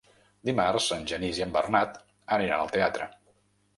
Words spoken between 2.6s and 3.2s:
al teatre.